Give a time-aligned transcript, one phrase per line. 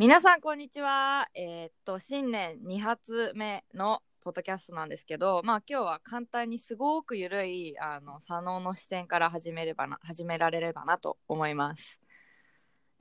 [0.00, 1.28] 皆さんこんにちは。
[1.34, 11.98] えーっと新年2発目のポッドキャストなんですけど、まあ今日は簡単にすごくゆるいあの左脳の視点から始めればな始められればなと思います。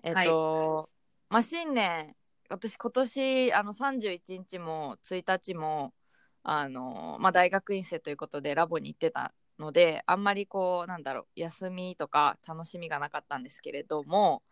[0.03, 0.89] えっと、
[1.29, 2.17] まあ新年
[2.49, 5.93] 私今年あの31日も1日も
[6.43, 14.43] あの、まあ、大学院生ということでラボに行ってたのであんまりこうなんだろう休みとか楽しみがなかったんですけれども、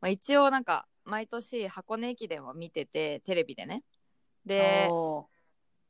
[0.00, 3.82] まあ、一応なんか毎年箱根駅伝を見ててテレビでね。
[4.44, 5.28] でお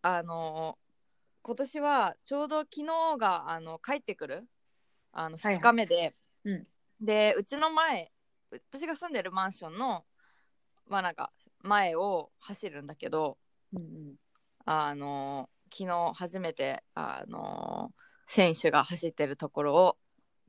[0.02, 0.78] あの
[1.42, 4.48] 今年はちょうど昨日があの帰ってくる
[5.12, 5.54] あのはいはい。
[5.56, 6.66] 2日目で、うん。
[7.00, 8.10] でうちの前
[8.70, 10.04] 私が住んでるマンションの
[10.88, 14.16] まあなんか前を走るんだけどーうん。
[14.64, 17.92] あの昨日初めてあの
[18.26, 19.96] 選手が走ってるところを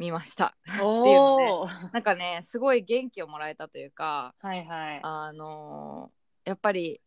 [0.02, 0.58] 見ました。
[0.82, 1.94] うん、おおー。
[1.94, 5.00] なんかねすごい元気をもらえたというかはいはい。
[5.04, 6.12] あの
[6.44, 7.02] やっぱり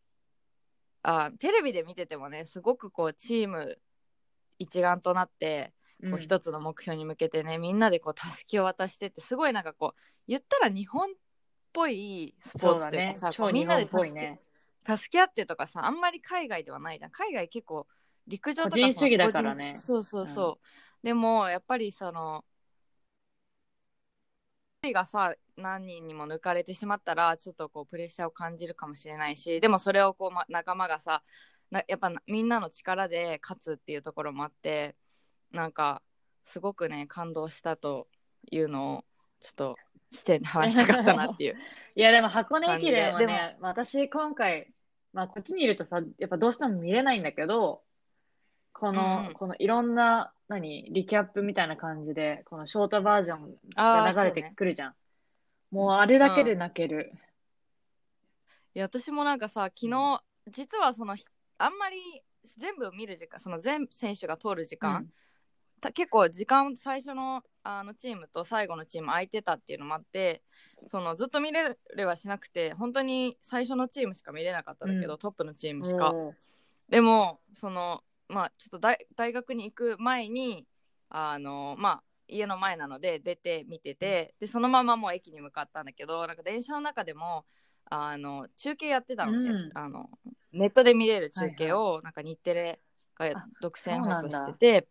[1.03, 3.79] あテレビで見ててもねすごくこうチーム
[4.57, 11.13] 一丸となってこう一つの目標に向けてね、みんなでこうたすきを渡してってすごいなんかこう言ったら日本っ
[11.73, 14.41] ぽいスポーツというかさ、こうみんなで助け,、いね。
[14.85, 17.87] 助け合ってとかさあんまり海外ではないじゃん海外結構
[18.27, 19.75] 陸上とか個人主義だからね。
[19.75, 20.59] そうそうそ
[21.03, 22.54] う、でもやっぱりその一
[24.85, 31.21] 人がさ何人にも抜かれてしまったらちょっとこうプレッシャーを感じるかもしれないしでもそれをこう、ま、仲間がさ
[31.71, 34.95] なやっぱなみんなの力で勝つっていうところもあって
[35.51, 36.01] なんか
[36.43, 38.07] すごくね感動したと
[38.51, 39.05] いうのを
[39.39, 39.75] ちょっと
[40.11, 41.55] して話したかったなっていう
[41.95, 44.71] いやでも箱根駅伝はね、私今回、
[45.13, 47.81] まあこっちにいるとさ、やっぱどうしても見れないんだけど、
[48.85, 49.33] この、うん。
[49.33, 54.93] このいろんな、何、リキャップみたいな感じで、このショートバージョンが流れてくるじゃん。
[55.71, 57.11] もうあれだけで泣ける。
[58.73, 61.25] いや私もなんかさ昨日実はそのひ
[61.57, 61.97] あんまり
[62.57, 65.07] 全部見る時間その全選手が通る時間、
[65.81, 70.43] た結構時間最初のあのチームと最後のチーム空いてたっていうのもあって
[70.87, 75.19] そのずっと見れれはしなくて本当に最初のチームしか見れなかったんだけど、うん。
[75.19, 76.13] トップのチーうんムしか。
[76.89, 80.65] でもそのまあちょっと大大学に行く前に
[81.09, 87.45] あのまあ家の前なので出て見ててでそのままもう駅に向かったんだけどなんか電車の中でも
[87.89, 89.69] あの中継やってたので、うん。
[89.73, 90.09] あの
[90.51, 92.79] ネットで見れる中継をなんか日テレ
[93.17, 94.87] があ独占放送してて。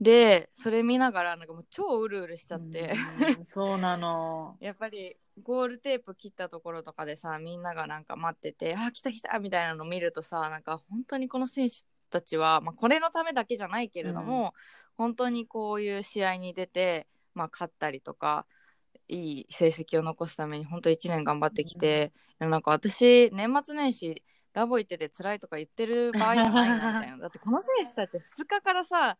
[0.00, 2.94] でそれ見ながらなんかもう超うるうるしちゃって、
[3.36, 4.56] うんそうなの。
[4.62, 14.54] やっぱりゴールテープ切ったところとかでさみんながなんか待っててあ来た来たみたいなの見るとさなんか本当にこの選手たちは、まあ、これのためだけじゃないけれども、
[14.96, 18.46] 本当にこういう試合に出て、まあ、勝ったりとか
[19.08, 27.18] いい成績を残すために本当1年頑張ってきて、いやなんか私年末年始ラボ行ってて辛いとか言ってる場合じゃないなみたいな。
[27.22, 29.18] だってこの選手たち2日からさ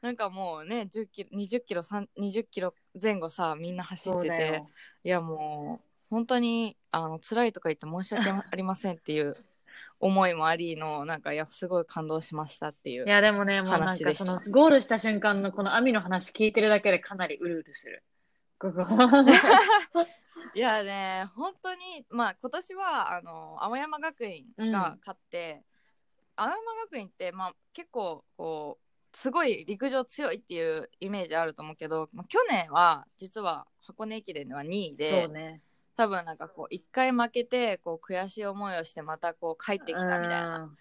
[0.00, 4.62] なんかもうね10キロ20キロ3 20キロ前後さみんな走ってて。
[5.04, 9.36] いやもう本当にあの辛いとか言って申し訳ありませんっていう
[9.98, 18.02] 思いもありのなんかいやすごい感動しましたっていういやでもね、もうなんかそのゴールした瞬間のこのアミの話聞いてるだけでかなりうるうるする。
[20.54, 25.64] いやね本当にまあ今年はあの青山学院が勝って、
[26.36, 35.60] 青山学院ってまあ結構こうすごい陸上強いっていうイメージあると思うけど、まあ、去年は実は箱根駅伝では2位で、そうね。
[36.00, 40.76] 多分なんかこう1回負けてこう悔しい思いをしてまたこう帰ってきたみたいなうん。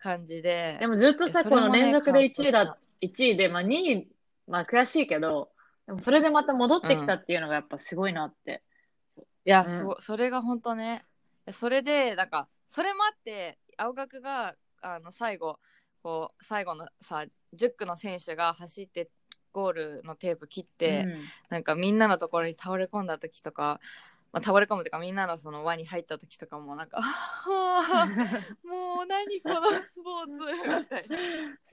[0.00, 0.76] 感じで。
[0.80, 4.08] でもずっとさ、ねの連続で1位だ、1位で、まあ2位、
[4.48, 5.50] まあ悔しいけど、
[5.86, 8.62] でもそれでまた戻ってきたっていうのがやっぱすごいなって。
[9.16, 9.68] いや、うん。
[9.68, 11.04] そそれが本当ね。
[11.52, 15.58] それでなんかそれもあって青学があの最後
[16.02, 17.24] こう最後のさ
[17.54, 19.10] 10区の選手が走って
[19.52, 21.14] ゴールのテープ切って、うん
[21.50, 23.80] なんかみんなのところに倒れ込んだ時とか、
[24.32, 28.06] まあ、倒れ込むというかみんなのその輪に入った時とかもなんかはあ
[28.68, 31.16] もう何このスポーツみたいな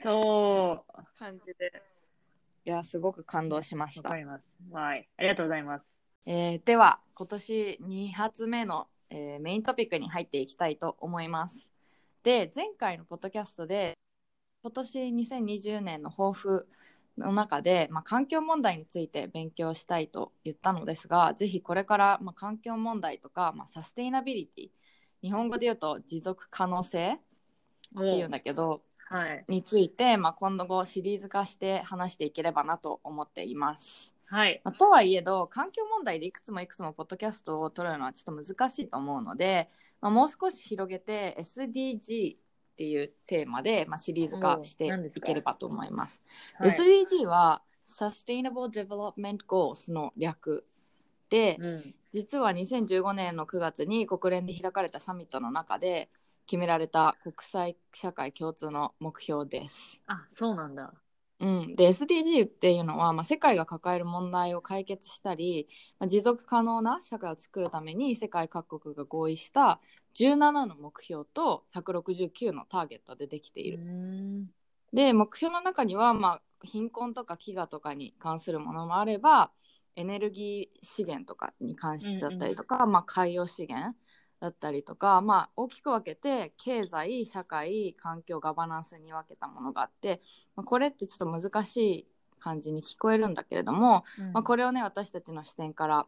[0.01, 1.19] そう。
[1.19, 1.83] 感じで
[2.65, 4.43] いやすごく感動しましたわか、ります。
[4.71, 5.07] はい。
[5.17, 5.85] ありがとうございます。
[6.25, 11.71] えーでは今年2発目のえーメイントピックに入っていきたいと思います。
[12.23, 13.93] で前回のポッドキャストで
[14.63, 16.67] 今年2020年の抱負
[17.17, 24.69] の中で、まあ、環境問題について勉強したいと言ったのですがぜひこれから、まあ、環境問題とか、まあ、サステイナビリティ
[25.21, 29.45] 日本語で言うと持続可能性っていうんだけどはい。
[29.47, 34.11] について、まあ、今後シリーズ化して話していければなと思っています。
[34.25, 34.59] はい。
[34.63, 39.69] まあ、とはいえど環境問題でいくつもいくつもポッドキャストを撮るのはちょっと難しいと思うので、
[40.01, 42.37] まあ、もう少し広げて SDG
[42.75, 46.21] っていうテーマで、まあ、シリーズ化していければと思います。
[46.57, 50.65] はい SDG は Sustainable Development Goals の略
[51.29, 51.95] で、うん。
[52.11, 56.09] 実は2015年の9月に国連で開かれたサミットの中で
[56.47, 60.01] 決められた国際社会共通の目標です。
[60.07, 60.93] あ、そうなんだ。
[61.39, 65.67] うん、で SDG っていうのは、まあ、世界が抱える問題を解決したり、
[65.99, 69.81] まあ、持続可能な社会を作るために世界各国が合意した
[70.15, 73.83] 17の目標と169のターゲットでできていうる。
[73.83, 74.49] ん。
[74.93, 79.51] で目標の中には、まあ、貧困とか飢餓とかに関するものもあれば
[79.95, 83.95] エネルギー資源とかに関してだったりとか、まあ、海洋資源
[84.39, 90.21] だったりとか、まあ、大きく分けて経済社会環境ガバナンスに分けたものがあって、
[90.55, 92.07] まあ、これってちょっと難しい
[92.39, 94.03] 感じに聞こえるんだけれども、
[94.33, 96.05] まあ、これをね私たちの視点から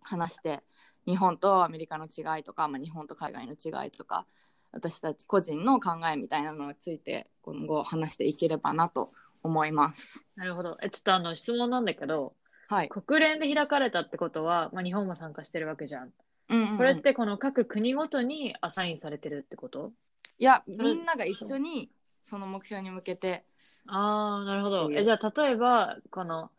[0.00, 0.62] 話して
[1.08, 4.26] 日本とアメリカの違いとか、まあ、日本と海外の違いとか
[4.72, 9.08] 私たち個人の考えみたいなのについて今後話していければなと
[9.42, 10.24] 思います。
[10.36, 10.76] なるほど。
[10.82, 12.34] え、ちょっとあの質問なんだけど、
[12.68, 16.12] はい、国連で開かれたってことは、まあ、日本も参加してるわけじゃん。
[16.50, 19.92] うんうんうんこれってこの各国ごとにアサインされてるってこと？
[20.38, 21.90] いやれみんなが一緒に
[22.22, 23.44] その目標に向けて
[23.88, 26.50] ああ、なるほどえ、じゃあ例えば、この、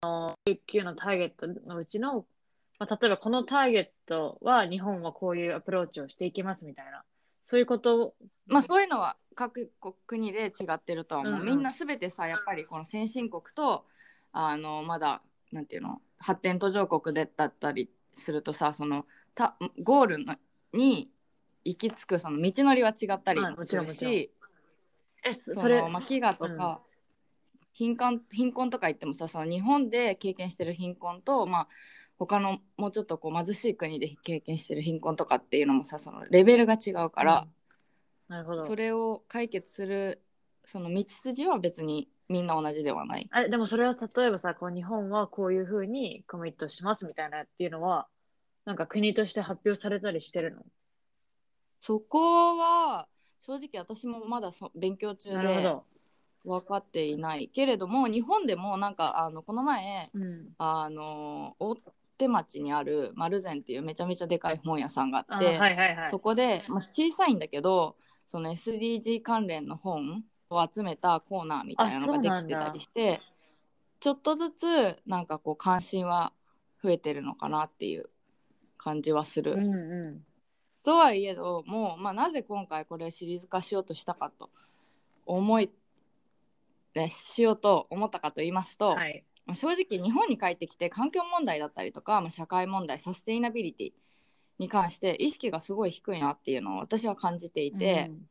[0.00, 2.24] あの19のターゲットのうちの、
[2.82, 7.04] まあ、例えばこのターゲットは日本はこういうアプローチをしていきますみたいな。
[7.44, 8.14] そういうこと、
[8.46, 9.70] まあそういうのは各
[10.06, 11.46] 国で違ってるとは思う、うんうん。
[11.46, 13.84] みんな全てさやっぱりこの先進国と
[14.32, 15.98] あのまだなんていうの？
[16.18, 20.36] 発展途上国でだったりするとさそのたゴールの
[20.72, 21.10] に
[21.64, 24.30] 行き着くその道のりは違ったりするし
[25.24, 26.80] え、そそそれ、のまあ、飢餓とか、
[27.72, 31.68] 貧困貧困とか言ってもさその日本で経験してる貧困と、まあ、
[32.26, 37.48] 他のもうちょっとこう貧しい国で経験してる貧困とかっていうのもさそのレベルが違うから。
[38.28, 38.64] なるほど。
[38.64, 40.22] それを解決する
[40.64, 43.28] その道筋は別にみんな同じではない。
[43.36, 48.06] え、でもそれは例えばさ、こう日本はこういうふうにコミットしますみたいなっていうのは、
[48.64, 50.62] なんか国として発表されたりしてるの？
[51.80, 53.08] そこは
[53.44, 55.76] 正直私もまだそ勉強中で。
[56.44, 60.48] 分かっていないけれども日本でもなんかあのこの前うん。
[60.58, 61.76] あの大
[62.22, 66.06] 手町にある丸善っていうめちゃめちゃでかい本屋さんがああって、はいはいはい。
[66.06, 67.96] そこで、まあ、小さいんだけど
[68.28, 73.20] その SDG 関連の本を集めたコーナーみたいなのができてたりして
[73.98, 76.32] ちょっとずつなんかこう関心は
[76.82, 78.10] 増えてるのかなっていう
[78.76, 79.54] 感じはする。
[79.54, 80.22] うんう
[80.84, 84.50] とはいえども、まあ、なぜ今回これをシリーズ化しようとしたかと
[85.26, 85.70] 思い、
[86.96, 88.78] ね、しようと思ったかと言いますん。
[88.78, 89.24] と、はい。
[89.46, 93.92] まあ正直日本に帰ってきて環境問題だったりとか、まあ、社会問題サステイナビリティ
[94.58, 98.26] に関して意識がすごい低いなっていうのを私は感じていて、うん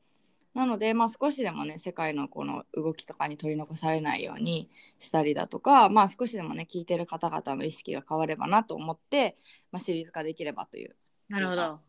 [0.53, 9.37] なので、まあ、少しでもね世界のこの動きとかに取り残されないようにしたりだとか、まあ、少しでもね聞いてる方々の意識が変わればなと思って、
[9.71, 10.95] まあ、シリーズ化できればという。
[11.29, 11.79] なるほど。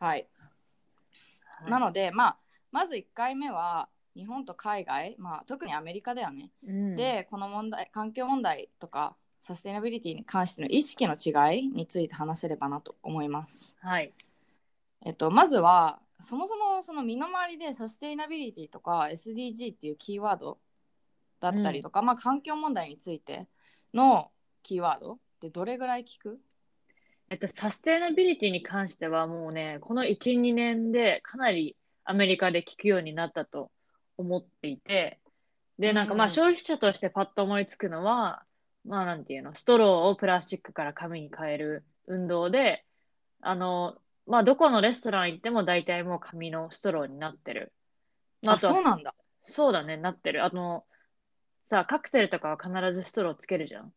[0.00, 0.26] はい、
[1.68, 2.38] なので、まあ、
[2.72, 13.74] まず1回目は日本と海外、まあ、特にアメリカだよね、うん、でこの問題環境問題とかサステイナビリティに関しての意識の違いについて話せればなと思います。
[13.80, 14.12] はい。
[15.02, 20.58] えっと、まずはそもそもその身の回りでサステイナビリティとか SDG っていうキーワード
[21.40, 23.48] だったりとか、まあ、環境問題について
[23.94, 24.30] の
[24.62, 26.38] キーワードってどれぐらい聞く？
[27.30, 33.70] えっと、サステナビリティに関してはもうね、この1、2年でかなりアメリカで聞くようになったと
[34.20, 35.20] 思っていて、
[35.78, 38.44] で、なんかまあうん消費者としてパッと思いつくのは、
[38.84, 42.84] まあなんていうの、ストローをプラスチックから紙に変える運動で、
[43.40, 43.96] あの、
[44.26, 47.72] まあどこのレストラン行っても大体もう紙のストローになってる。
[48.42, 49.14] まあ、あとはそうなんだ。
[49.42, 50.44] そうだね、なってる。
[50.44, 50.84] あの、
[51.64, 53.92] さあ、カクセルとかは必ずストローつけるじゃん。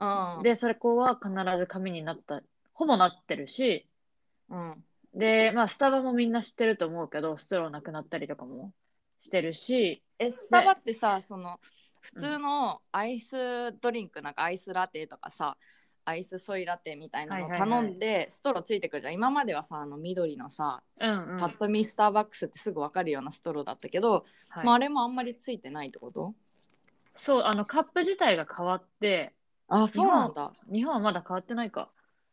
[0.00, 2.42] うん、で、それこは必ず紙になった、
[2.72, 3.86] ほぼなってるし、
[4.48, 8.72] うん、で、まあ、スタバもみんな知ってると思うけど、ストローなくなったりとかも
[9.22, 11.58] してるし、えスタバってさその
[12.00, 15.56] 普通のアイスドリンクなんかアイスラテとかさ
[16.04, 19.14] アイスソイラテみたいなの頼んで、ストローついてくるじゃん。
[19.14, 21.38] 今まではさあの緑のさ、うんうん。
[21.38, 24.66] パッと見スターバックスってすぐ分かるようなストローだったけど、はい。
[24.66, 26.34] まあ、あれもあんまりついてないってこと？
[27.14, 29.32] そう、あの、カップ自体が変わって、
[29.68, 30.52] あそうなんだ。
[30.72, 31.88] 日本はまだ変わってないか。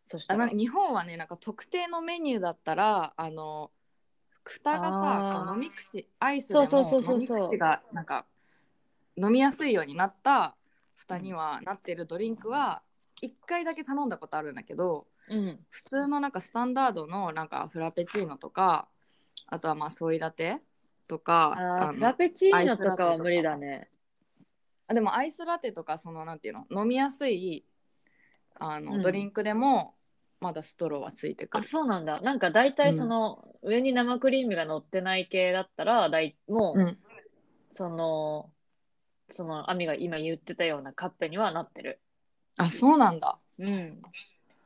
[0.08, 0.48] そしたら。
[0.48, 3.70] 日本はねなんか特定のメニューだったらあの
[4.50, 8.26] 蓋がさ飲み口アイスで飲み口がなんか
[9.16, 10.56] 飲みやすいようになった
[10.96, 12.82] 蓋にはなってるドリンクは
[13.22, 15.60] 1回だけ頼んだことあるんだけどうん。
[15.70, 18.88] 普通のなんかスタンダードのなんかフラペチーノとか
[19.48, 20.58] あとはまあソイラテ
[21.08, 23.90] とかフラペチーノとかは無理だね。
[24.88, 27.64] あでもアイスラテとかそのなんていうの飲みやすい
[28.60, 29.02] あの、うん。
[29.02, 29.94] ドリンクでも
[30.42, 31.66] まだストローはついてくあ、る。
[31.66, 32.22] そうなんだ。
[32.22, 36.98] なんか大体その、上に生クリームが乗ってない系だったら、だいもう、うん
[37.72, 38.50] その、
[39.30, 42.00] その、アミが今言ってたようなカップにはなってる。
[42.58, 43.38] あそうなんだ。
[43.60, 44.02] うん。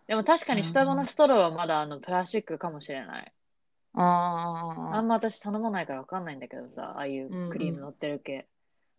[0.08, 3.34] でも確かに下のストローはまだあのプラスチックかもしれない。
[3.96, 8.48] ああんま私頼まないからわかんないんだけどさ、ああいうクリーム乗ってる系。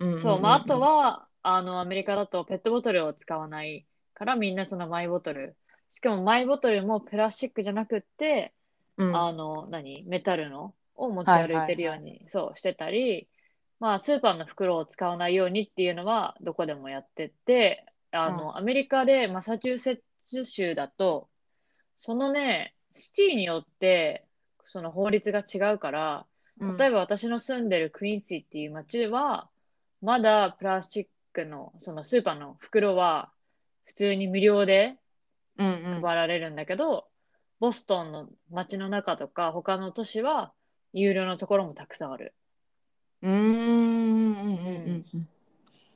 [0.00, 5.56] あそう、まあ、あと、は、あの、アメリカだとペットボトルを使わないから、みんなそのマイボトル。
[5.94, 8.52] しかもマイボトルもプラスチックじゃなくって、
[8.96, 9.16] うん。
[9.16, 10.02] あの、何？
[10.08, 13.28] メタルのを持ち歩いてるように、そう、してたり、
[13.78, 18.56] まあ、スーパーの袋を使わないようにっていうのは、どこでもやってて、あの、うん。
[18.56, 21.28] アメリカでマサチューセッツ州だと、
[21.98, 24.24] そのね、シティによって、
[24.64, 26.26] その法律が違うから、
[26.76, 29.48] 例えば私の住んでるクイーンシーっていう街では、
[30.02, 33.30] まだプラスチックの、そのスーパーの袋は
[33.84, 34.96] 普通に無料で
[35.56, 37.08] 配られるんだけど、
[37.60, 40.52] ボストンの街の中とか他の都市は
[40.92, 42.34] 有料のところもたくさんある。
[43.22, 43.32] うん。
[43.32, 45.28] うんうんうんうん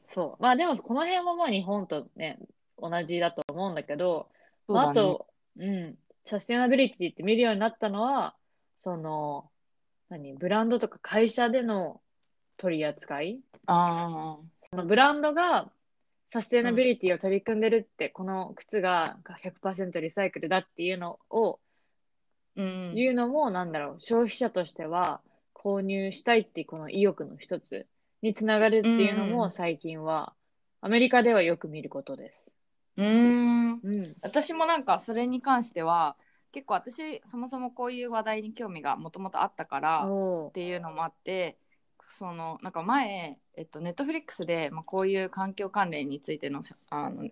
[0.09, 0.43] そう。
[0.43, 2.39] まあでもこの辺はまあ日本とね、
[2.79, 4.31] 同じだと思うんだけど、
[4.67, 5.11] まあ、そうだね。
[5.11, 5.27] あと、
[5.59, 8.35] うん、サステナビリティって見るようになったのは、
[8.79, 9.51] その、
[10.09, 12.01] 何、ブランドとか会社での
[12.57, 13.41] 取り扱い。
[13.67, 14.39] あ
[14.71, 15.71] そのブランドが
[16.31, 21.59] サステナビリティを取り組んでるって、この靴が100%リサイクルだっていうのを
[22.57, 22.95] あうん。
[22.95, 25.21] 言うのも、なんだろう、消費者としては
[25.55, 27.87] 購入したいっていうこの意欲の一つ
[28.23, 29.33] につながるっていうのうん。
[29.33, 30.35] も最近は
[30.81, 32.57] アメリカではよく見ることです。
[32.97, 33.73] うん。
[33.73, 34.15] うん。
[34.23, 36.17] 私もなんかそれに関しては
[36.53, 40.09] 結構私そもそもこういう話題に興味がもともとあったから
[40.49, 41.59] っていうのもあって
[42.09, 47.29] そのなんか前えっとネットフリックスで、まあ、こういう環境関連についてのあの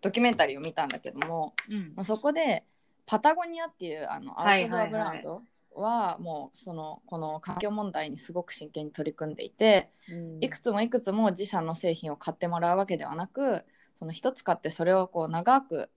[0.00, 1.92] ドキュメンタリーを見たんだけども、うん。
[1.94, 2.64] まあ、そこで
[3.04, 5.42] パタゴニアっていうあのアはいウトドアブランド
[5.74, 10.38] はもうそのこの環境問題にすごく真剣に取り組んでいてうん。
[10.42, 15.90] いくつもいくつも自社の製品を買ってもらうわけではなくその一つ買ってそれをこう長く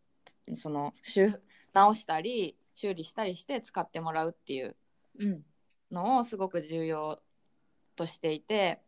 [0.56, 1.42] その修
[1.74, 4.76] 直したり修理したりして使ってもらうっていう
[5.18, 5.46] うん。
[5.92, 7.22] のをすごく重要
[7.96, 8.82] としていて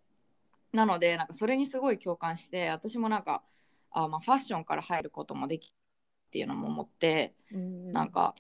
[0.73, 3.43] なのでなんかそれにすごい共感して私もなんか
[3.91, 5.69] あ、まあ、ファッションから入ることもできっ
[6.31, 8.33] ていうのも思ってうんなんか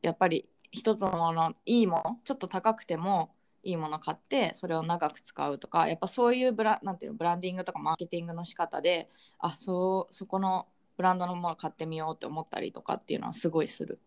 [0.00, 3.34] やっぱり一つのものいいものちょっと高くても
[3.64, 9.08] いいもの買ってそれを長く使うとかやっぱそういうブラなんていうのブランディングとかマーケティングの仕方で
[9.38, 13.98] あそうそこのブランドのもの買ってみようって思ったりとかっていうのはすごいする。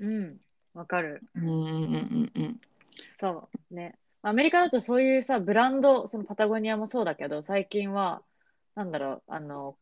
[0.00, 0.40] うん。
[0.74, 1.22] わかる。
[1.34, 1.58] うんうんう
[1.88, 2.60] んうん
[3.16, 3.74] そう。
[3.74, 3.98] ね。
[4.22, 8.22] アメリカだとそういうさ、ブランド、そのパタゴニアもそうだけど、最近は、
[8.74, 9.76] なんだろう、あの、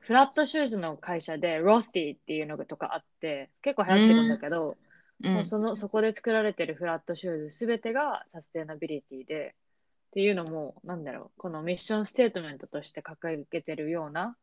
[0.00, 4.90] フラットシューズの会社でロッティっていうのとかあって、結構流行ってるんだけど、うん
[5.22, 9.54] もうその、そこで作られてるフラットシューズすべてがサステナビリティで、
[10.10, 14.36] っていうのも、なんだろう、このミッションステートメントとして掲げてるような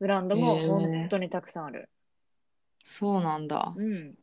[0.00, 1.90] ブランドも本当にたくさんある。
[2.82, 4.14] そうなんだうん。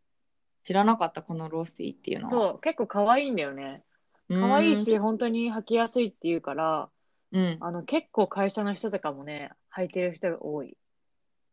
[0.63, 3.83] 知らなかったこのロースティーっていうのはそう、結構可愛いんだよね。
[4.29, 6.89] うん可愛いし、本当に履きやすいっていうから、
[7.31, 7.57] うん。
[7.59, 10.77] あの、結構会社の人とかもね、履いてる人が多い。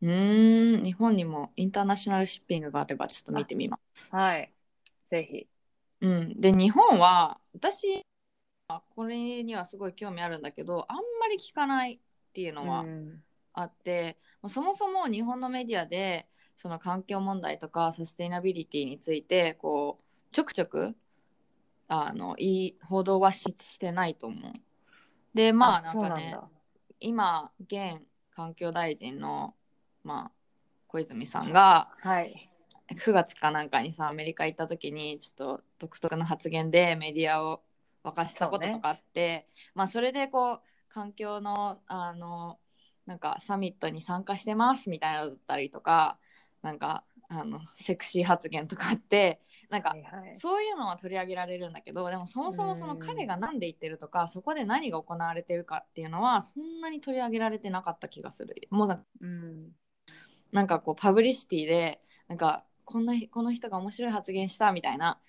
[0.01, 0.83] うーん。
[0.83, 4.09] 日本にもインターナショナルシッピングがあればちょっと見てみます。
[4.11, 4.51] はい。
[5.11, 5.47] ぜひ。
[6.01, 8.03] うん、で日本は私
[8.67, 11.99] あこれにはすごい興味あるんだけどあんまり聞かないっ
[12.33, 13.23] ていうのはうん。
[13.53, 16.27] あって、まあそもそも日本のメディアで
[16.57, 20.95] その環境問題とかサステイナビリティについてこうちょくちょく
[21.87, 24.53] あのいい報道はししてないと思う。
[25.33, 26.37] でまあなんかね。
[26.99, 29.53] 今現環境大臣の、
[30.03, 30.31] まあ、
[30.87, 32.49] 小泉さんがはい。
[32.95, 37.61] 9月かなんかにさアメリカ行った時にちょっと独特な発言でメディアを
[38.03, 42.59] 沸かしたこととかあってそ,、まあ、それでこう環境のあの
[43.05, 46.17] なんかサミットに参加してますみたいなのだったりとか
[46.61, 50.03] なんかあのセクシー発言とかあって なんかはい。
[50.03, 58.55] はいそういうのは取り上げられるんだけどでもそもそもそのうん彼が何で言ってるとかそこで何が行われてるかっていうのはそんなに取り上げられてなかった気がする。
[58.71, 59.75] もうなんかうん。
[60.51, 65.19] なんかこうパブリシティでなんかこんなこの人が面白い発言したみたいな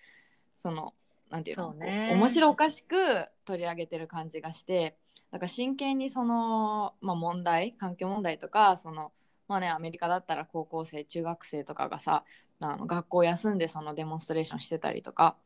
[0.57, 0.95] その
[1.31, 2.11] なんていうのそうね。
[2.15, 4.97] 面白おかしく取り上げてる感じがして
[5.31, 9.13] だから真剣にその、まあ、問題環境問題とかその
[9.49, 12.25] まあねアメリカだったら高校生中学生とかがさ
[12.61, 15.37] あの学校休んでそのデモンストレーションしてたりとか、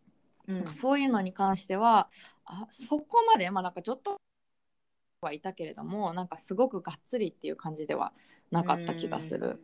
[0.46, 0.66] うん。
[0.68, 2.08] そういうのに関しては
[2.44, 4.16] あそこまでまあなんかちょっと
[5.20, 8.12] はいたけれどもなんかすごくがっつりっていう感じでは
[8.50, 9.60] なかった気がする。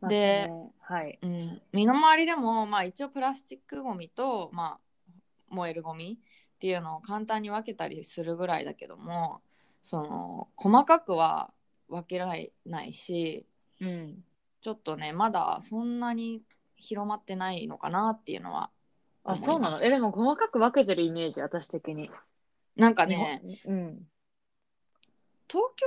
[0.00, 1.18] まあでねはい。
[1.22, 5.14] うん、身の回りでも、まあ、一応プラスチックごみと、まあ、
[5.48, 9.40] 燃えるごみっていうのを簡単に分けたりするぐらいだけども
[9.84, 11.52] その細かくは
[11.88, 13.46] 分けられないし
[13.80, 14.24] うん。
[14.60, 16.42] ちょっとねまだそんなに
[16.76, 18.70] 広まってないのかなっていうのは
[19.24, 19.82] あそうなの？
[19.82, 22.10] えでも細かく分けてるイメージ私的に。
[22.76, 24.06] なんかねうん。
[25.48, 25.86] 東京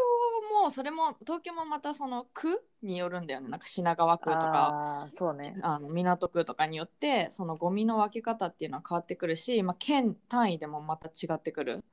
[0.61, 3.49] もそれも東京もまたその区によるんだよね。
[3.49, 5.55] なんか品川区とかそうね。
[5.61, 11.83] あの港区とかによってそのゴミの分け方っていうのは変わってくるし、まあ、県単位でもまた違ってくる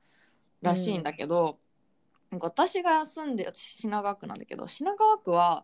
[0.61, 1.59] らしいんだけど、
[2.29, 5.63] なんか私が住んで私品川区なんだけど品川区は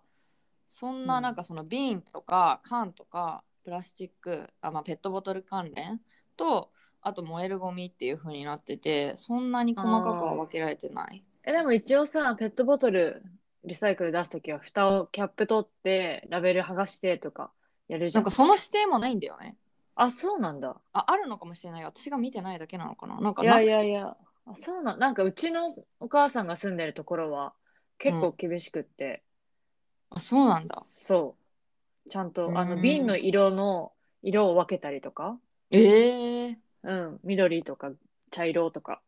[0.70, 6.02] そんななんかその瓶とか缶とかプラスチックあ、まあ、ペットボトル関連
[6.36, 6.72] と
[7.02, 11.24] あと燃えるゴミっていう風になっててそんなに細かくは分けられてない。
[11.44, 13.24] えでも一応さペットボトル
[13.64, 17.52] リサイクル出すときは蓋をキャップ取ってラベル剥がしてとか
[17.88, 19.58] やるじゃなんんかその指定もないんだよね。
[19.96, 20.82] あそうなんだ。
[20.94, 21.82] ああるのかもしれない。
[21.82, 23.20] よ私が見てないだけなのかな。
[23.20, 24.18] なんかいやいなやいや。
[24.46, 27.54] あそうなんなんかうちのお母さんが住んでるところは
[27.98, 29.24] 結構厳しくって、
[30.10, 30.82] あそうなんだ。
[30.84, 31.36] そ
[32.06, 33.92] うちゃんとあうんの瓶の色の
[34.24, 35.38] 色を分けたりとか
[35.72, 37.92] ええうん緑とか
[38.32, 39.02] 茶色とか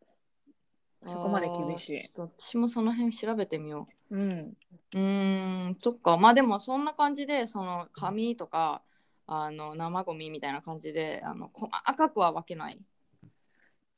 [1.08, 4.56] そこまで厳しいあーちょっと私もその辺調べてみようんう。
[4.93, 6.17] うーん、そっか。
[6.17, 8.82] まあでもそんな感じで、その紙とか、
[9.28, 12.80] あの生ゴミみたいな感じで、あの細かくは分けない。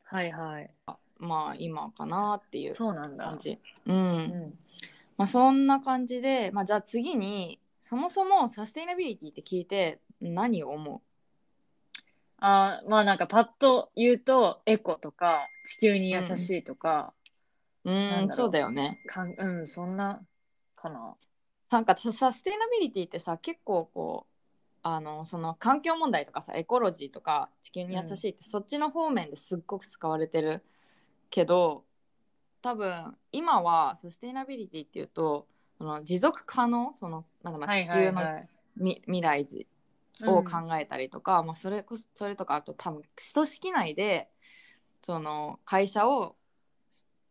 [0.04, 0.70] はいはい
[1.18, 3.58] まあ今かなっていうそうなんだ感じ。
[3.86, 3.96] うん。
[3.96, 4.00] う
[4.48, 4.58] ん
[5.22, 11.04] まあそんな感じで、まあじゃあ次に、そもそもサステイナビリティって聞いて何を思
[12.40, 17.14] あーまあなんかパッと言うとエコとか地球に優しいとか、
[17.84, 19.00] うん、うそうだよね。
[19.08, 20.22] かんうんそんな
[20.76, 21.14] かな。
[21.70, 24.34] なんかササステイナビリティってさ結構こう
[24.82, 30.64] あのその環境問題とかさエコロジーとか地球に優しいって、そっちの方面ですっごく使われてる
[31.30, 31.84] けど
[32.62, 35.48] 多分今はサステイナビリティっていうと
[35.78, 38.22] その持続可能そのなんだまあ地球の
[38.78, 39.48] 未来
[40.24, 43.02] を考えたりとか、まあ、それこそそれとかあと多分
[43.34, 44.30] 組織内で
[45.04, 46.36] その会社を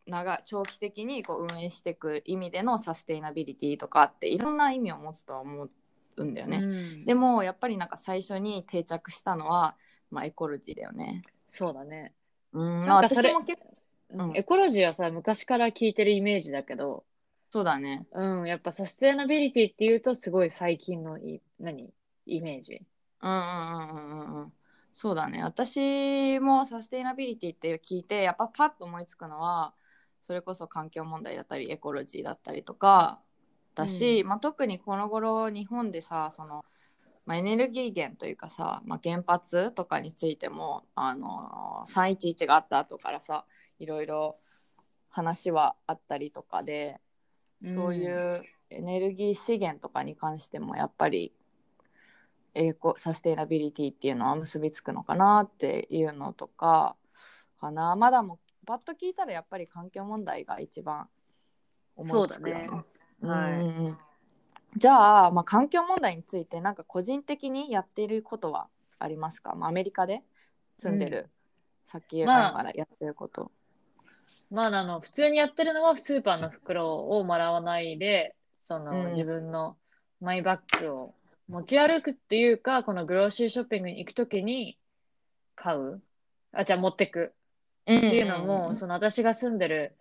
[0.06, 5.68] 長長期的にこう運営していく意味でのサステイナビリティとかっていろんな意味を持つとは思
[6.16, 6.56] うんだよね。
[6.58, 7.04] うん。
[7.04, 9.76] でもやっぱりなんか最初に定着したのは、
[10.10, 11.22] まあ、エコロジーだよね。
[11.48, 12.14] そうだね、
[12.52, 13.79] うん、私も結構
[14.12, 17.04] うんエコロジーはさ昔から聞いてるイメージだけど
[17.50, 18.06] そうだね。
[18.12, 21.92] うんやっぱサステナビリティっていうとすごい最近のい何？
[22.26, 22.80] イメージ？
[23.22, 24.52] うんうんうんうんうんうん。
[24.92, 25.42] そうだね。
[25.42, 29.74] 私もサステイナビリティって聞いて、やっぱパッと思いつくのは、
[30.22, 33.20] それこそ環境問題だったり、エコロジーだったりとか
[33.74, 36.64] だし、まあ、特にこの頃日本でさ、その、
[37.30, 43.44] まあ、エネルギー源というかさ、まあ、原発とかについても、あの311があった後からさ、
[43.78, 44.38] いろいろ
[45.10, 47.00] 話はあったりとかで、
[47.64, 51.32] そういうエネルギー資源とかに関してもやっぱり
[52.54, 56.96] エコサステイナビリティっていうのは結びつくのかなっていうのとか
[57.60, 57.94] かな。
[57.94, 61.08] まだもパッと聞いたらやっぱり環境問題が一番
[61.94, 62.64] 思いつくよね。
[62.64, 62.84] そう
[63.22, 63.34] だね。
[63.34, 63.60] はい。
[63.60, 63.98] うん
[64.76, 70.22] じゃあ、まあ、環境問題についてなんか個人的にやっていることはありますか、まあ、アメリカで
[70.78, 71.28] 住んでる、
[71.84, 73.50] 先ながらやってること、
[74.50, 79.10] まああの普通にやってるのはスーパーの袋をもらわないでその、うん。
[79.10, 79.76] 自分の
[80.20, 81.14] マイバッグを
[81.48, 84.78] 持ち歩くっていうかこのグローシーショッピングに行くときに
[85.56, 86.00] 買う。
[86.52, 87.32] あじゃあ持ってく。
[87.86, 87.96] うん。
[87.96, 89.96] っていうのも、んんその私が住んでる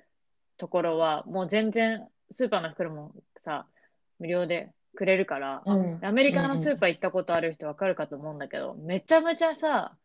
[0.57, 3.65] ところはもう全然スーパーの袋もさ
[4.19, 9.95] 無料でくれるから、うんアメリカのスーパー行ったことある人わかるかと思うんだけど、めちゃめちゃさ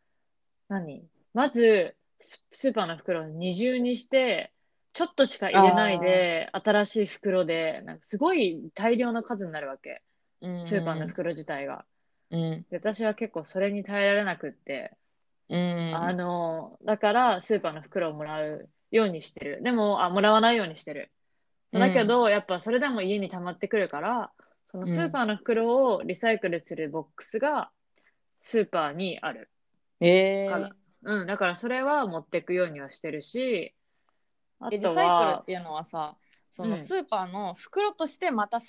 [0.69, 1.03] 何？
[1.33, 4.51] まずススーパーの袋を二重にして
[4.93, 10.01] ちょっとしか入れないで、新しい袋で、なんかすごい大量の数になるわけ。
[10.41, 11.85] うんスーパーの袋自体が。
[12.31, 14.93] うんで私は結構それに耐えられなくって、
[15.49, 19.61] うんあの、だからスーパーの袋をもらうようにしてる。
[19.61, 21.11] でも、あ、もらわないようにしてる。
[21.79, 24.31] だけど、やっぱそれでも家に溜まってくるから、
[24.67, 27.71] そのスーパーの袋をリサイクルするボックスが
[28.39, 29.49] スーパーにある。
[30.01, 30.69] えー。
[31.03, 33.75] うん、だからそれは持ってくようにはしてるし、
[34.59, 36.15] あとえリサイクルはっ、ていうのはさ
[36.49, 36.71] そうん。
[36.71, 38.59] のスーパーの袋としてまた、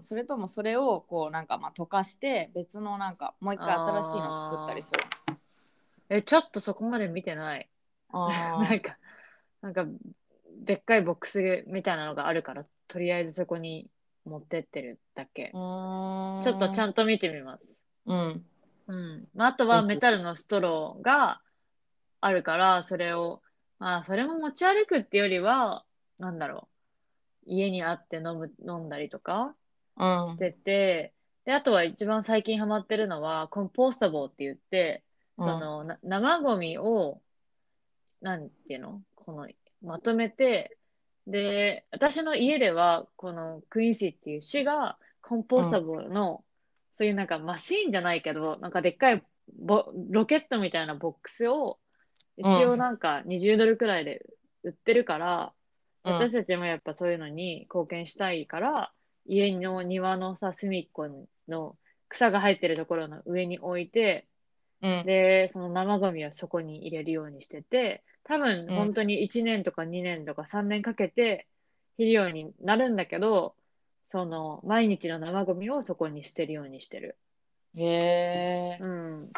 [0.00, 5.00] それともそれをこうなんかまあ溶かして別のなんかもう一回新しいの作ったりする。
[6.08, 7.68] え、ちょっとそこまで見てない。
[8.10, 8.98] あ なんか、
[9.62, 9.86] なんか、
[10.64, 13.88] でっかいボックスみたいなのがあるから、とりあえずそこに
[14.24, 15.50] 持ってってるだけ。
[15.52, 17.80] ちょっとちゃんと見てみます。
[18.06, 18.44] うん
[18.88, 19.28] うん。
[19.34, 21.40] まあ、あとはメタルのストローが
[22.20, 23.40] あるから、それを、
[23.78, 25.84] まあ、それも持ち歩くってよりは、
[26.18, 26.68] なんだろ
[27.46, 27.50] う。
[27.50, 29.54] 家にあって飲む、飲んだりとか
[29.96, 31.12] うんしてて、
[31.44, 35.02] で、あとは一番最近ハマってるのは、コンポースタボーって言って、
[35.38, 37.20] うんその、な生ゴミを、
[38.20, 39.02] なんていうの？
[39.16, 39.48] この、
[39.82, 40.76] まとめて、
[41.26, 46.44] で、私の家では、このクイーンシーっていう市が、コンポースタボーの、
[46.92, 49.22] そういうなんかマシーンじゃないけど、なんかでっかい
[49.58, 51.78] ボロケットみたいなボックスを、
[52.36, 54.24] 一応なんか20ドルくらいで
[54.62, 55.52] 売ってるから、
[56.04, 56.12] うん。
[56.14, 58.92] 私たちもやっぱそういうのに貢献したいから、
[59.26, 61.08] 家の庭のさ、隅っこ
[61.48, 61.76] の
[62.08, 64.26] 草が生えてるところの上に置いて、
[64.82, 65.02] うん。
[65.06, 68.74] で、その生ゴミはそこに入れるようにしてて、多分うん。
[68.74, 71.46] 本当に1年とか2年とか3年かけて
[71.96, 73.54] 肥料になるんだけど、
[74.06, 77.16] その毎日の生ゴミをそこに捨てるようにしてる。
[77.74, 79.28] へえうん。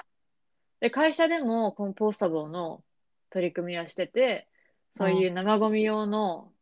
[0.81, 2.83] で、会社でもコンポースタボーの
[3.31, 4.49] 取り組みはしてて、
[4.97, 6.53] そういう生ゴミ用の、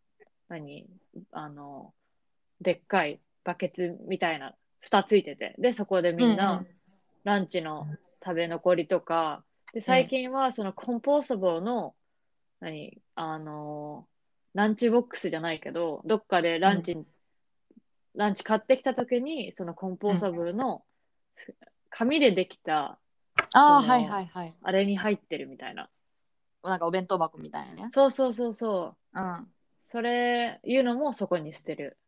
[0.49, 0.87] 何？
[1.33, 1.93] あの、
[2.61, 6.65] でっかいバケツみたいな、蓋ついてて、で、そこでみんな、
[7.25, 7.87] ランチの
[8.25, 11.95] 食べ残りとか、で、最近はそのコンポースタボーの、
[12.61, 13.01] 何？
[13.15, 14.07] あの、
[14.55, 16.97] ランチボックスじゃないけど、どっかでランチ、
[18.15, 20.85] ランチ買ってきた時に、そのコンポースタボーの、
[21.91, 22.99] 紙でできた、
[23.55, 25.89] ああはいはいはいあれに入ってるみたいな。
[26.63, 27.89] なんかお弁当箱みたいなね。
[27.93, 29.21] そうそうそうそう。
[29.21, 29.47] うん。
[29.89, 31.99] それ、いうのもそこに捨てる。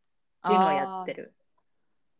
[0.47, 1.35] っていうのをやってる。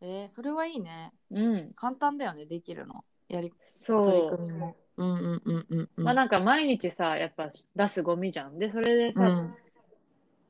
[0.01, 1.13] えー、それはいいね。
[1.31, 1.73] うん。
[1.75, 4.37] 簡単だよねできるのやり取りそう。
[4.37, 8.59] 組みもうんうんうんうんうんまあなんか毎日さ、やっぱ出すゴミじゃん。
[8.59, 9.55] で、それでさ、うん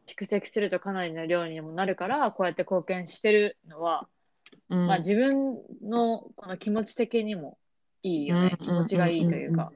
[0.08, 4.08] 蓄積するとかなりの量にもなるから、こうやって貢献してるのは、
[4.70, 7.58] うんまあ自分のこの気持ち的にも
[8.04, 8.56] いいよね。
[8.60, 9.72] うん気持ちがいいというか。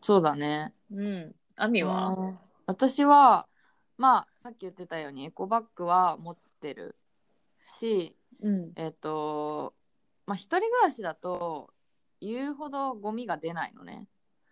[0.00, 1.34] そうだねうん。
[1.54, 2.08] アミは？
[2.08, 3.46] うん私は
[3.98, 6.96] まあさっき言ってたようにエコバッグは持ってる
[7.60, 8.72] しうん。
[8.74, 9.74] えっ、と
[10.26, 11.70] まあ一人暮らしだと
[12.20, 14.06] 言うほどゴミが出ないのね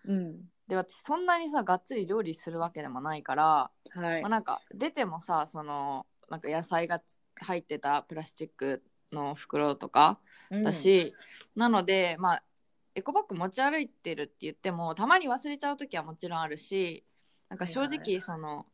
[0.06, 0.40] うん。
[0.66, 4.30] で私そんなにさがっつり料理するわけでもないから、はいまあ、。
[4.30, 10.18] なんか出てもさそのなんか野菜がつ入ってたプラスチックの袋とか
[10.50, 11.14] うんだし、
[11.56, 12.42] なのでまあ
[12.94, 17.04] エコバッグ持ち歩いてるって言ってもたまに忘れちゃう時はもちろんあるし
[17.48, 18.66] なんか正直その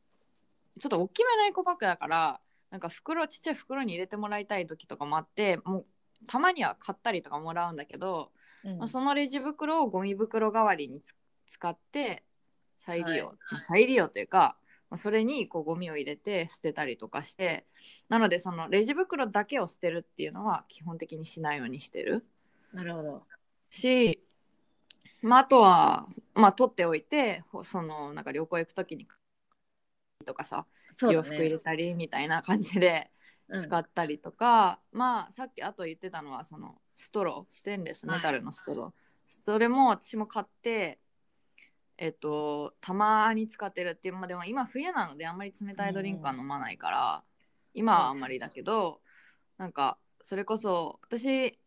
[0.80, 5.86] ちょっと大きめのエコバッグだからなんか袋ちっちゃい袋に入れてもらいたい時とかもあってもう
[6.26, 8.43] たまには買ったりとかもらうんだけど、うん
[8.78, 11.14] まあ、そのレジ袋をゴミ袋代わりにつ
[11.46, 12.24] 使って
[12.78, 14.56] 再利用、はいまあ再利用というか、
[14.90, 17.66] まあ、それにこうゴミを入れて捨てたりとかして
[18.08, 22.26] なのでそのレジ袋だけを捨てるっていうのは基本的にしないようにしてる
[22.72, 23.22] なるほど。
[23.70, 24.22] し、
[25.22, 29.06] まあ、あとは、まあ、取っておいてほそのなんか旅行行く時に
[30.24, 31.58] とかさ、そうだ洋服入れね。
[31.58, 33.13] たりみたいな感じでうん
[33.58, 38.92] 使ったりとか、まあさっきあと言ってたのはそのストローステンレスメタルのストロー、
[39.26, 40.98] それも私も買って
[41.98, 47.22] えっとたまに使ってるっていうまあでも今冬なのであんまり冷たいドリンクは飲まないから、
[47.74, 49.00] 今はあんまりだけど
[49.58, 51.58] なんかそれこそ私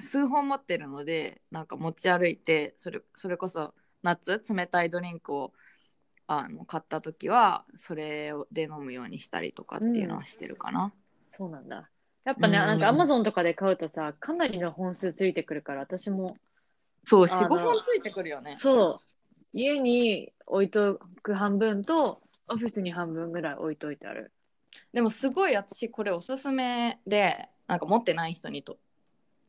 [0.00, 5.52] 数本持ってるのでなんか持ち歩いてそれそれこそ夏冷たいドリンクを
[6.28, 10.92] あの買った時はそれで飲むようにしたりとかっていうのはしてるかな。
[11.36, 11.88] そうなんだ。
[12.24, 16.36] やっぱね、うんなんかアマゾンとかで買うとさ、かなりの本数ついてくるから、私も、
[17.04, 18.56] そうあの45本ついてくるよね。
[18.56, 19.10] そう、
[19.52, 24.32] 家に置いとく半分と、オフィスに半分ぐらい置いといてある。
[24.92, 28.78] でもすごい私これおすすめでなんか持ってない人にと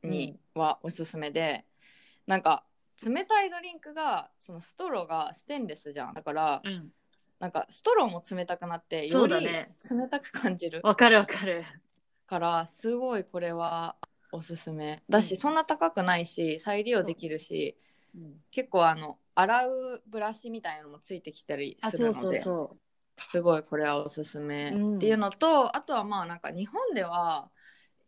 [0.04, 1.66] にはおすすめで、
[2.28, 2.64] なんか
[3.06, 6.14] 冷たいドリンクがそのストローがステンレスじゃん。
[6.14, 6.90] だからうん。
[7.40, 9.68] なんかストローも冷たくなってそより冷
[10.10, 10.82] たく感じる。
[10.84, 11.64] わかるわかる。
[12.26, 13.96] からすごいこれは
[14.32, 15.04] おすすめ。
[15.08, 15.38] だし、うん。
[15.38, 17.78] そんな高くないし再利用できるし
[18.16, 18.20] う。
[18.20, 18.34] ん。
[18.50, 22.42] 結構あの洗うブラシみたいなのもついてきたりあ、するので
[23.32, 24.72] すごいこれはおすすめ。
[24.74, 24.96] うん。
[24.98, 27.52] っていうのと、あとはまあなんか日本では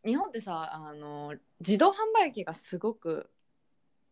[0.04, 3.30] 日本ってさあの自動販売機がすごく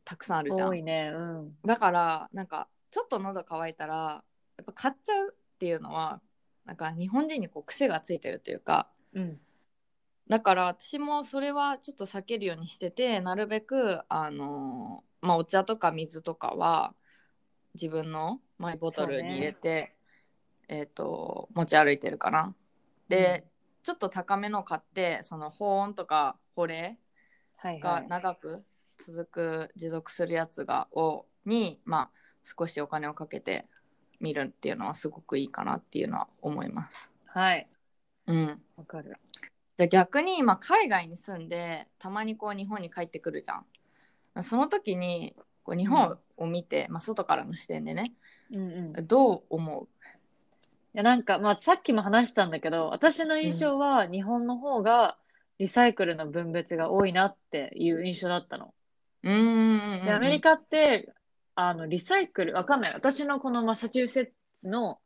[0.07, 0.55] たくさんあるう。
[0.55, 1.11] じゃん多いね。
[1.13, 1.57] うん。
[1.65, 4.23] だからなんかちょっと喉乾いたら
[4.55, 6.21] やっぱ買っちゃうっていうのは
[6.65, 9.37] なんか日本人にこう癖がついてるというかうん。
[10.29, 16.93] だから私もそれはちょっと避けるようにしててなるべくあのまあお茶とか水とかは
[17.73, 19.93] 自分のマイボトルに入れて、
[20.69, 22.55] えっ、と持ち歩いてるかな。
[23.07, 23.45] で、
[23.83, 26.97] ちょっと高めの買ってその保温とか保冷
[27.81, 28.03] が。
[28.07, 28.63] 長く
[28.97, 32.09] 続く持続するやつがをにまあ
[32.43, 33.65] 少しお金をかけて
[34.19, 37.11] 見るっていうのはすごくいいかなっていうのは思います。
[37.25, 37.67] はい。
[38.27, 38.61] うん。
[38.77, 39.17] わかる。
[39.77, 44.43] で逆に今海外に住んでたまにこう日本に帰ってくるじゃん。
[44.43, 48.13] その時にこう日本を見て、まあ、外からの視点でね
[48.51, 48.99] うんうん。
[48.99, 49.87] いどう思
[50.97, 55.15] や、なんか、まあ、さっきも話したんだけど、私の印象は日本の方が
[55.59, 58.73] リサイクルの分別が多いなっていう印象だったの。
[59.23, 61.13] うんで、アメリカって、
[61.55, 62.93] あの、リサイクル、わかんない。
[62.93, 64.99] 私のこのマサチューセッツの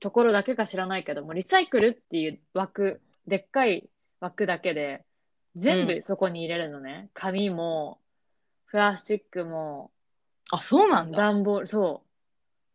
[0.00, 3.88] ところだけか知らないけども、リサイクルっていう枠、でっかい
[4.20, 5.04] 枠だけで、
[5.56, 7.10] 全部そこに入れるのね。
[7.14, 8.00] 紙も、
[8.66, 9.92] プラスチックも、
[10.50, 11.18] あそうなんだ。
[11.18, 12.02] 段ボール、そ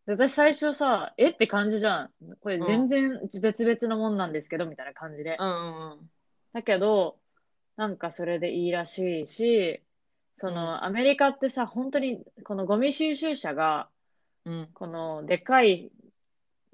[0.07, 0.15] う。
[0.15, 2.09] で私最初さ、えって感じじゃん。
[2.41, 5.37] これ全然別々のもんなんですけど、みたいな感じで。
[5.39, 6.09] うんうん
[6.51, 7.19] だけど、
[7.75, 9.83] なんかそれでいいらしいし、
[10.39, 13.89] その、アメリカってさ、本当に、このゴミ収集車が、
[14.45, 14.53] うん。
[14.53, 15.91] うんこのでかい、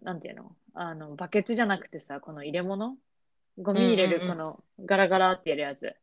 [0.03, 0.55] なんていうの？
[0.75, 2.95] あの、バケツじゃなくてさ、この入れ物？
[3.57, 5.95] ゴミ入れるこのガラガラってやるやつ。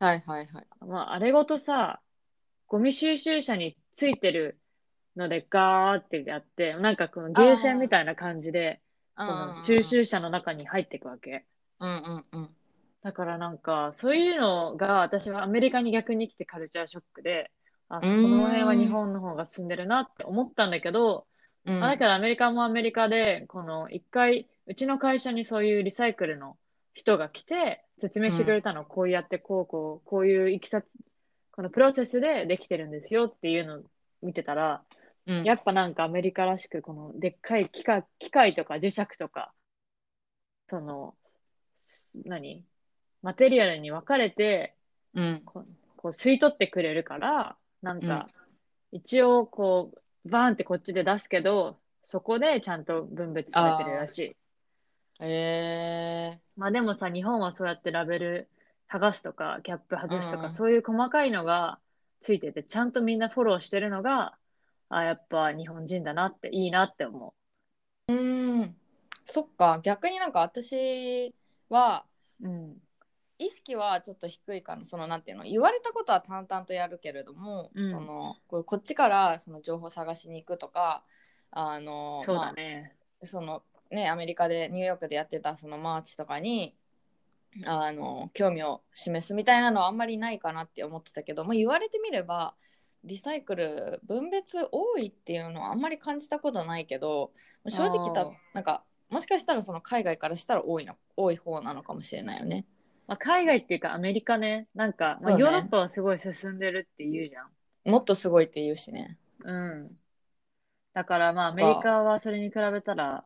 [0.00, 0.66] はいはいはい。
[0.80, 2.00] まあ、あれごとさ、
[2.66, 4.58] ゴミ収集車についてる
[5.16, 8.80] のでガーってやって、なんかこのゲーセンみたいな感じで、
[9.16, 11.44] この収集車の中に入っていくわけ。
[11.78, 12.50] うんうんうん
[13.04, 17.52] だからなんか、そういうのが私はアメリカに逆に来てカルチャーショックで、
[17.90, 21.26] あ、そこの辺は日本の方が進んでるなって思ったんだけど、
[21.66, 21.84] うん。
[21.84, 26.56] あだからアメリカもアメリカで、この一回、うちの会社にそういうリサイクルの
[26.94, 30.94] 人が来て、説明してくれたの、こうやってこうこう、こういういきさつ、
[31.52, 33.82] このプロセスでできてるんですよっていうのを
[34.22, 34.82] 見てたら、
[35.26, 35.44] うん。
[35.44, 39.52] やっぱなんかアメリカらしく、このでっかい機械機械とか磁石とか、
[40.70, 41.14] その、
[41.76, 42.64] す何？
[43.24, 44.74] マテリアルに分かれて、
[45.14, 45.42] うん。
[45.46, 45.64] こ
[46.04, 48.28] う吸い取ってくれるから、なんか、
[48.92, 49.92] 一応こ
[50.26, 54.36] う、バーンってこっちで出すけど、そこでちゃんと分別されてるらしい。
[55.20, 58.48] えまあでもさ、日本はそうやってラベル
[58.92, 60.50] 剥がすとか、キャップ外すとか、うん。
[60.52, 61.78] そういう細かいのが
[62.20, 64.36] ついてて、ちゃんとみんなフォローしてるのが、
[64.90, 68.76] あ、やっぱ日本人だなって、いいなって思ー、うん。
[69.24, 69.80] そっか。
[69.82, 71.34] 逆になんか私
[71.70, 72.04] は
[72.42, 72.48] う。
[72.48, 72.83] うん。
[73.44, 75.44] 意識はちょっと低いかなそのなんていうの？
[75.44, 81.02] 言われたことは淡々とやるけれども、うんそのこうこっちからその情報探しに行くとか
[81.50, 82.94] あのそうだね。
[83.20, 86.74] まあそのねアメリカでニューヨークでやってたそのマーチとかに
[87.64, 92.54] あの興味を示すみたいなのはあんまりないかなって思ってたけど、まあ、言われてみれば
[93.04, 97.30] リサイクル分別多いっていうのはあんまり感じたことないけど
[97.68, 102.64] 正直たなんかもしかしたらその海外からしたら多いの多い方なのかもしれないよね。
[103.06, 107.90] まあ、海外っていうかアメリカね、なんか、まあ、そうねヨーロッパはすごい進んでるって言うじゃん。
[107.90, 109.18] もっとすごいって言うしね。
[109.44, 109.90] うん。
[110.94, 113.24] だからまあアメリカはそれに比べたら、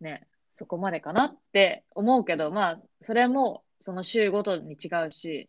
[0.00, 5.48] ね、そこまでかなって思うけど、まあそれもその州ごとに違うし、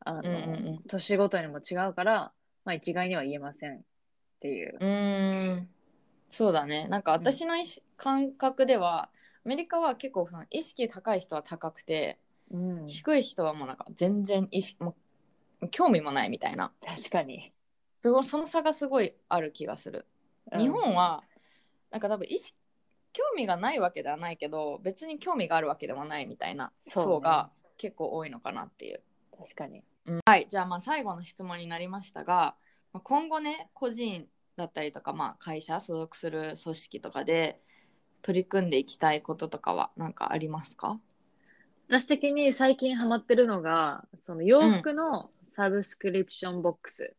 [0.00, 2.32] あの、うんうんうん年ごとにも違うから、
[2.64, 3.80] まあ一概には言えませんっ
[4.40, 4.76] ていう。
[4.80, 5.68] うーん
[6.28, 9.10] そうだねなんか私の意識感覚では
[9.44, 12.18] アメリカは結構その意識高い人は高くて
[12.50, 12.86] うん。
[12.86, 14.94] 低い人はもうなんか全然意識も
[15.60, 17.52] う興味もないみたいな確かに。
[18.02, 20.06] すごいその差がすごいある気がする。
[20.52, 21.22] うん日本は
[21.90, 22.54] なんか多分意識
[23.12, 29.02] 興味がないわけではないけど別に興味があるわけでもないみたいな層が結構多いのかなっていう。
[29.36, 29.82] 確かに。
[30.24, 32.56] はい、じゃあまあ最後の質問になりましたが
[32.92, 37.60] まあ今後ね個人だったりとか、まあ、会社所属する組織とかで
[38.22, 40.98] 取り組んでいきたいこととかは何かありますか？
[41.88, 47.14] 私的に最近ハマってるのが、その洋服のサブスクリプションボックス。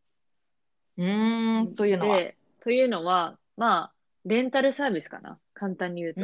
[0.97, 2.17] うーんというのは？
[2.17, 3.91] で、というのは、まあ、
[4.25, 6.21] レンタルサービスかな簡単に言うと。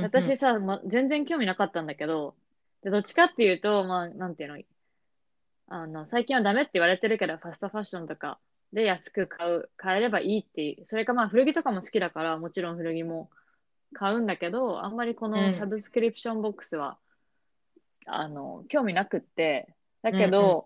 [0.00, 2.36] 私さ、ま、全然興味なかったんだけど、
[2.82, 4.58] でどっちかっていうと、まあ、なんていうの、
[5.66, 8.38] あの、最近はダメって言われてるけど、ファストファッションとか
[8.72, 10.86] で安く買う、買えればいいっていう。
[10.86, 13.28] それかまあ、古着とかも好きだから、もちろん古着も
[13.92, 16.94] 買うんだけど、あんまりこのサブスクリプションボックスは、うん、
[18.08, 20.62] あの、興味なくって、だけど、うんうん、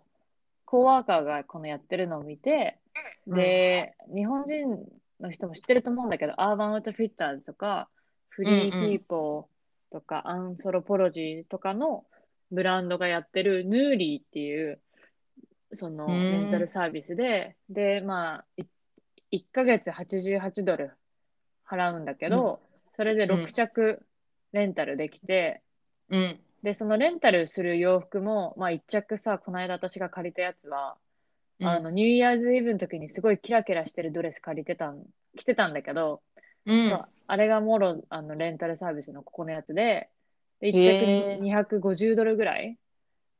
[0.65, 2.79] コーワーカーがこのやってるのを見て、
[3.27, 4.85] で、日本人
[5.21, 7.89] の人も知ってると思うんだけど、 Urban Outfitters とか、
[8.29, 12.05] Free Peo ple とか、うんうん、 Anthropologie とかの
[12.51, 14.81] ブランドがやってる Nuuly っていう、
[15.75, 18.63] そのレンタルサービスで、で、まあ、
[19.33, 20.93] 1ヶ月88ドル
[21.69, 24.05] 払うんだけど、うん、それで6着
[24.53, 25.63] レンタルできて、
[26.11, 30.97] うん、で、そのレンタルする洋服も、まあ、1着さ、この間私が借りたやつは、
[31.61, 35.03] うん、あの、ニューイヤーズイブの時にすごいキラキラしてるドレス借りてたん、
[35.37, 36.23] 着てたんだけど、
[36.67, 40.09] うん、そうあれがもろあのレンタルサービスのここのやつで、
[40.61, 42.79] で1着に250ドルぐらい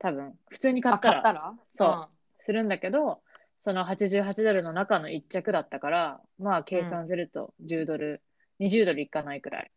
[0.01, 1.55] 多分、普通に買ったら、ったら？
[1.75, 2.07] そう、うん、
[2.41, 3.21] するんだけど、
[3.61, 8.21] その88ドルの中の1着だったから、まあ計算すると10ドル、
[8.59, 9.71] うん、20ドルいかないくらい。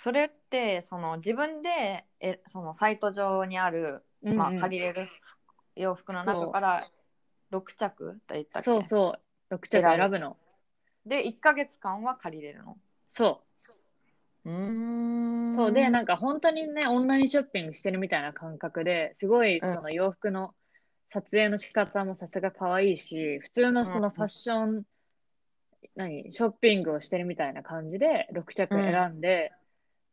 [0.00, 5.08] それってその自分でえそのサイト上にある、まあ、借りれる
[5.74, 6.88] 洋服の中から
[7.50, 8.64] 6着って言ったっけ？
[8.64, 9.18] そうそ
[9.50, 9.54] う。
[9.56, 10.36] 6着選ぶの。
[11.04, 12.76] で1か月間は借りれるの？
[13.10, 13.40] そ
[14.44, 14.50] う。
[14.50, 15.52] うん。
[15.56, 20.54] そうでなんか本当にねオンラインショッピングしてるみたいな感覚ですごいその洋服の
[21.12, 24.82] 撮影の仕方もさすが可愛いし普通のそのファッション、うん、
[25.96, 29.50] 何ショッピングをしてるみたいな感じで6着選んで、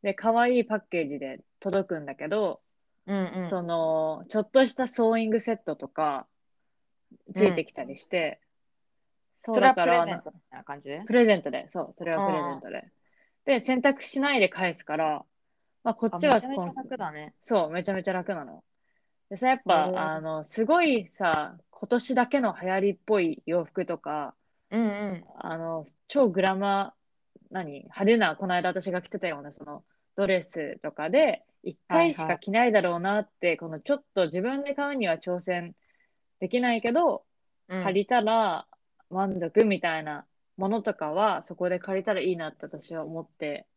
[0.06, 2.62] で、可愛いパッケージで届くんだけど、
[3.08, 6.28] うんうん、その、ちょっとしたソーイングセットとか、
[7.36, 8.40] ついてきたりして、
[9.48, 10.90] うん、それはプレゼントみたいな感じ？
[10.90, 12.92] でプレゼントで、そう、それはプレゼントで。
[13.46, 15.26] で、選択しないで返すから、
[15.84, 17.34] まあ、こっちはめちゃめちゃ楽だね。
[17.42, 18.64] そう、めちゃめちゃ楽なの。
[19.32, 24.36] でさ、やっぱ、あの、すごいさ、今年だけの流行りっぽい洋服とか、
[24.70, 27.72] うんうん、あの、超グラマー、何？
[27.84, 29.84] 派手な、この間私が着てたような、その、
[30.16, 35.76] ドレスとかで、1回しか着ないだろうなって、はいはい、このちょっと自分で買うには挑戦
[36.40, 37.24] できないけど、
[37.68, 38.68] うん、借りたら
[39.10, 40.26] 満足みたいな
[40.58, 43.68] ものとかは、そこで借りたらいいなって私は思って。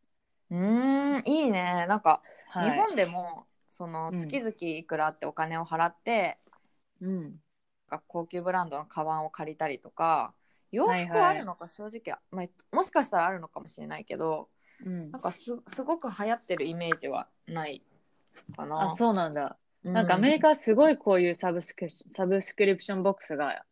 [0.50, 1.86] うんいいね。
[1.88, 6.38] なんか、はい、日本でもその月々いくらってお金を払って、
[7.00, 7.36] うん、
[8.06, 10.34] 高級ブランドのカバンを借りたりとか
[10.70, 14.48] 洋服はあるのか正直、はいはい、まあ、もしかしたらあるのかもしれないけど、
[14.84, 17.82] うん、なんかすすごく流行ってるイメージはない
[18.56, 18.92] かな。
[18.92, 19.56] あそうなんだ。
[19.84, 23.64] なんかアメリカはすごいこういうサブスクサブスクリプションボックスが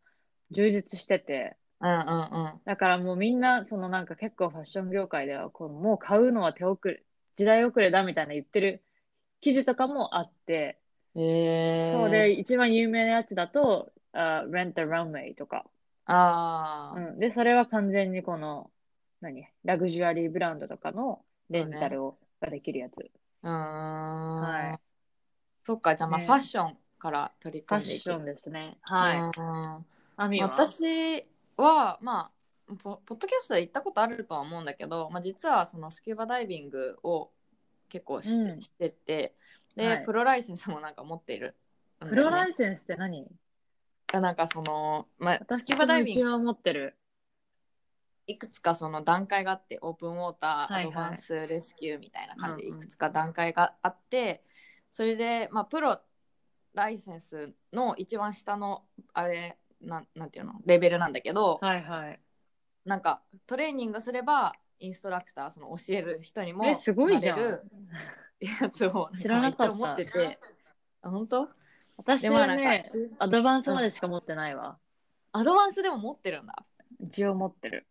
[0.50, 2.02] 充実してて、うんうんう
[2.48, 7.02] ん、だからもうみんなそのなんか結構ファッション業界ではこうもう買うのは手遅れ
[7.37, 8.82] 時代遅れだみたいな言ってる
[9.40, 10.78] 記事とかもあって、
[11.14, 15.66] えー、そうで一番有名なやつだと「uh, Rent the Runway」とか
[16.07, 18.71] あ、うん、でそれは完全にこの
[19.21, 19.47] 何？
[19.64, 22.92] ラグジュアリーブランドとかのレンタルを、ができるやつ。
[23.42, 23.51] うん。
[23.51, 24.81] はい。
[25.64, 28.05] そっか、じゃあまあ、ファッションから取り組んでいく。
[28.05, 28.77] ファッションですね。
[28.83, 29.83] はい。
[30.16, 32.31] あみ私は、ま
[32.69, 37.31] あポ、ポッドキャストで行ったことあるとは思うんだけど、まあ、実はそのスキューバダイビングを
[37.88, 39.35] 結構し,、うん、してて、
[39.77, 41.55] で、はい、プロライセンスもなんか持っている、
[42.03, 43.27] ね、プロライセンスって何？
[44.12, 46.38] なんかその、まあ、スキューバダイビング。
[46.38, 46.97] 持ってる。
[48.29, 54.42] いくつかその段階があってオープンウォーター、アドバンスレスキューみたいな感じでいくつか段階があって、
[54.90, 56.01] それで、まあ、プロ
[56.75, 58.83] ライセンスの一番下の
[59.14, 60.55] あれなんなんていうの？
[60.66, 62.21] レベルなんだけど、はいはい、
[62.85, 67.38] なんかトレーニングすればインストラクターその教える人にもすごいじゃん。
[67.38, 69.75] やつを知らなかった。
[69.75, 70.38] 持ってて。
[71.03, 71.49] あ本当？
[71.96, 72.87] 私はね
[73.18, 74.78] アドバンスまでしか持ってないわ、
[75.35, 76.64] うん、アドバンスでも持ってるんだ
[77.00, 77.87] 一応持ってる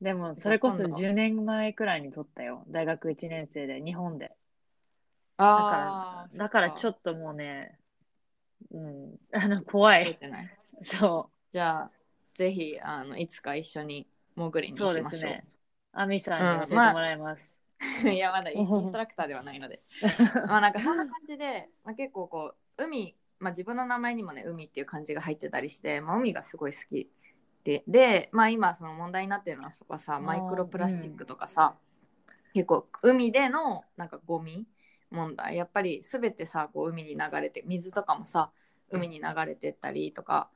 [0.00, 2.64] でも、それこそ10年前くらいに撮ったよ。
[2.68, 4.32] 大学1年生で、日本で。
[5.36, 6.36] ああ。
[6.36, 7.78] だからちょっともうね、
[8.70, 10.18] うん、あの、怖い。
[10.84, 11.32] そう。
[11.52, 11.90] じゃあ、
[12.34, 15.02] ぜひ、あの、いつか一緒に潜りに行きましょう。
[15.02, 15.44] そうですね。
[15.92, 17.40] アミさんに教えてもらいます。
[17.40, 17.59] うんまあ、
[18.12, 19.78] いや、まだインストラクターではないので。
[20.46, 27.10] まあ、なんかそんな感じで、 まあ、結構こう、海、まあ、自分の名前にもね、海っていう感じが入ってたりして、まあ、海がすごい好き
[27.64, 31.76] でで、まあ、今その問題になってるのはさマイクロプラスチックとかさ、
[32.26, 34.66] うん、結構海でのなんかゴミ
[35.10, 35.56] 問題。
[35.56, 38.50] やっぱり全てさこう海に流れて水とかもさ
[38.90, 40.48] 海に流れてったりとか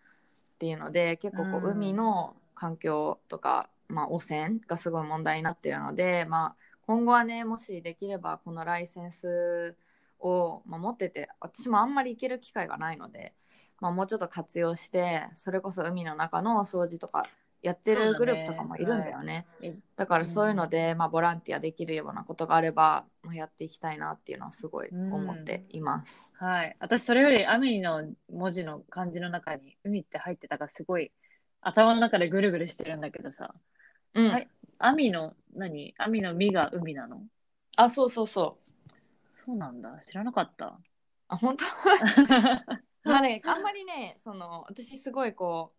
[0.55, 6.57] っていうので結構こう海の環境とかまあ、汚染がすごい問題になってるので、まあ、
[6.87, 9.77] 今後はねもしできればこのライセンス
[10.21, 13.35] を、まあ、持ってて私もあんまり行ける機会がないので、
[13.81, 17.25] まあ、もうちょっと活用してそれこそ海の中の掃除とか
[17.63, 19.47] やってるグループとかもいるんだよね。
[19.63, 26.31] だねだからそういうので、うん、まあ、ボランティアできるようなことがあれば、まあ、やっていきたいなっていうのはすごい思っています。
[26.39, 26.77] うん、はい。
[26.79, 31.11] 私それよりアミの文字の漢字の中に海って入ってたからすごい
[31.63, 33.55] 頭の中でぐるぐるしてるんだけどさ。
[34.15, 34.31] うん。
[34.31, 34.49] はい。
[34.79, 35.95] アミの何？
[35.99, 37.23] アミの実が海なの？
[37.77, 38.93] あ、そうそうそう。
[39.45, 40.01] そうなんだ。
[40.09, 40.79] 知らなかった。
[41.29, 41.65] あ、本当？
[43.05, 45.75] まあね、あんまりね、その私すごいこ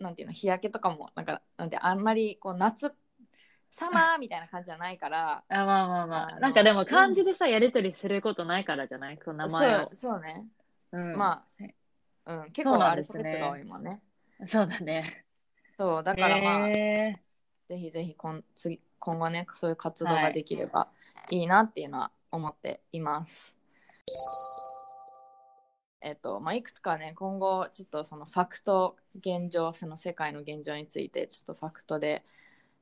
[0.00, 2.94] うなんていうの日焼けとかもなんかなんてあんまりこう夏
[3.70, 5.42] サマーみたいな感じじゃないから。
[5.48, 6.38] あまあまあまあ。
[6.38, 9.18] なんかでも漢字でさ、やり取りすることないからじゃない？
[9.24, 9.88] その名前を。
[9.92, 10.46] そうね、
[10.92, 11.44] うん、ま
[12.26, 14.00] あ、うん、結構アルファベットが多いもんね。
[14.46, 15.24] そうだね。
[15.76, 16.68] そうだからまあ、
[17.68, 20.88] ぜひぜひ今次今後ねそういう活動ができれば
[21.30, 23.54] いいなっていうのは思っています、
[24.06, 24.54] はい
[26.04, 32.22] えっとまあ、いくつかね今後ちょっとそのファクト現状その世界の現状についてちょっとファクトで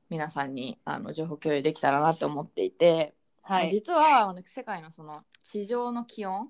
[0.09, 6.49] 皆さんにあの情報共有できたらなと思っていて、はい、実は世界のその地上の気温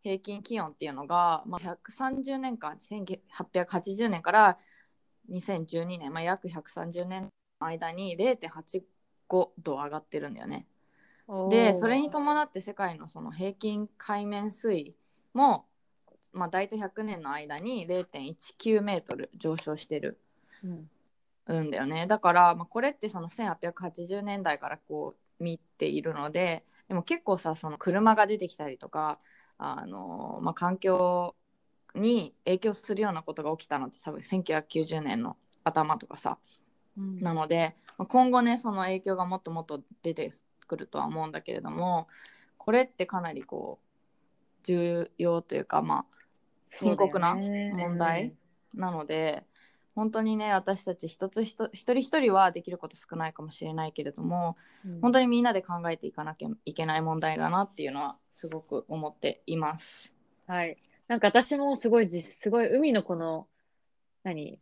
[0.00, 4.58] 平均気温っていうのが、まあ、130年間1880年から
[5.28, 7.28] 2012年、まあ、約130年の
[7.64, 8.84] 間に0.85
[9.58, 10.66] 度上がってるんだよね。
[11.50, 14.94] でそれに伴って世界のその平均海面水位
[15.32, 15.66] も
[16.32, 20.18] まあ、大体100年の間に0.19メートル上昇してる、
[21.46, 22.06] うん、だよね。
[22.06, 29.18] だから、まあ、これってその1880年代からこう見ているのででも結構さその車が出てきたりとか
[29.58, 31.34] あの、まあ、環境
[31.94, 36.61] に影響するようなことが起きたのって多分1990年の頭とかさ、うん、
[36.96, 40.30] なので、まあ、今後ねその影響がもっともっと出て
[40.66, 42.06] くるとは思うんだけれども
[42.58, 43.86] これってかなりこう
[44.64, 46.04] 重要というかまあ
[46.66, 48.34] 深刻な問題
[48.74, 49.44] なので、
[49.94, 60.14] 本当にね私たち一つ一人一人はできること少ないかもしれないけれども、うん、本当にみんなで考えていかなきゃいけない問題だなっていうのはすごく思っています。
[60.46, 60.78] はい、
[61.08, 63.46] なんか私もすごいすごい海のこの
[64.22, 64.58] 何？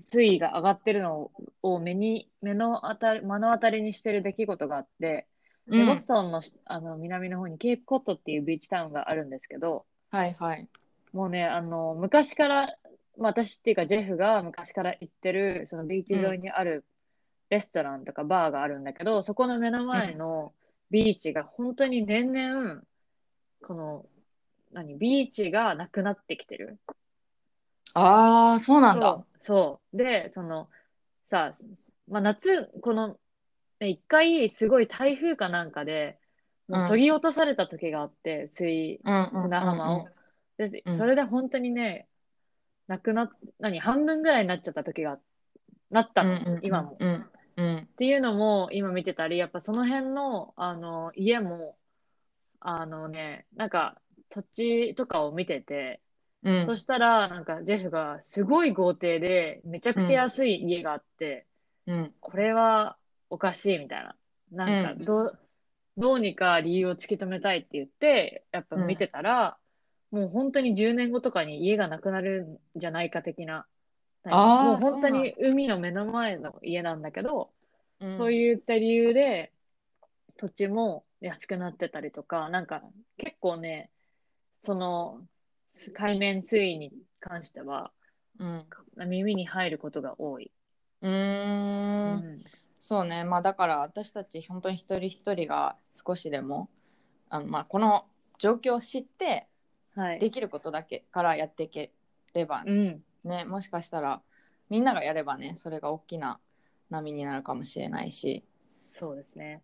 [0.00, 1.30] 水位が上がってるの
[1.62, 5.26] を目に目の当たり目の当たりにしてる出来事があって、
[5.68, 10.68] うん、ボストンのあの南の方にケープコットっていうビーチタウンがあるんですけど、はいはい、
[11.16, 12.76] もうね、あの、昔から、
[13.18, 16.84] まあ、私っていうか、ジェフが昔から行ってる、そのビーチ沿いにある
[17.48, 20.52] レストランとかバーがあるんだけど、うん、そこの目の前の
[20.90, 22.82] ビーチが本当に年々、
[23.62, 24.06] この、
[24.72, 26.78] 何、ビーチがなくなってきてる。
[27.94, 29.24] ああ、そうなんだ。
[29.46, 29.96] そう。
[29.96, 30.68] で、その、
[31.30, 31.56] さ、
[32.08, 33.16] まあ、夏、この、
[33.78, 36.18] ね、一回すごい台風かなんかで、
[36.68, 39.00] もうそぎ落とされた時があって、水、
[39.40, 40.08] 砂浜を。
[40.58, 42.08] で、それで本当にね、
[42.88, 43.30] なくな
[43.60, 45.18] 何、半分ぐらいになっちゃった時が、
[45.90, 47.30] なったの、うんうん、今も、うん。
[47.56, 47.78] うん。
[47.78, 51.76] っていうのも今見てたり、やっぱその辺の、あの、家も、
[52.58, 56.00] あのね、なんか土地とかを見てて、
[56.46, 61.44] うん、そしたら、なんかジェフがすごい豪邸で、めちゃくちゃ安い家があって、
[61.86, 62.96] うん、これは
[63.30, 64.14] おかしいみたいな。
[64.52, 65.38] なんかどう、
[65.96, 69.56] どうにか理由を突き止めたいって言って、やっぱ見てたら、
[70.12, 73.66] もう本当に10年後とかに家がなくなるんじゃないか的な、
[74.24, 77.50] もう本当に海の目の前の家なんだけど、
[78.00, 79.52] そうそういった理由で
[80.36, 82.82] 土地も安くなってたりとか、なんか
[83.16, 83.90] 結構ね、
[84.62, 85.20] その
[85.94, 87.92] 海面水位に関しては、
[88.38, 88.64] うん、
[89.08, 90.50] 耳に入ることが多い。
[91.02, 91.12] うん。
[91.12, 91.14] う
[92.16, 92.44] ん、
[92.80, 96.68] そうね、まあだから私たち本当に一人一人が少しでも
[97.28, 98.06] あの、まあ、この
[98.38, 99.48] 状況を知って
[100.20, 101.92] できることだけからやっていけ
[102.34, 104.22] れば、うん、ね、もしかしたら
[104.68, 106.38] みんながやればねそれが大きな
[106.90, 108.44] 波になるかもしれないし。
[108.90, 109.62] そうですね。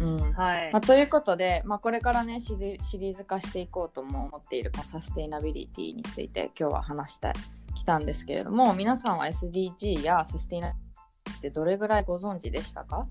[0.00, 0.32] うん。
[0.32, 0.72] はい。
[0.72, 7.32] まあ、ということで、まあ、これからねシリーズ化していこうとも思っているこのサステイナビリティについて今日は話して
[7.74, 10.80] きたんですけれども皆さんは SDG やサステイナビリ
[11.24, 13.06] ティってどれぐらいご存知でしたか？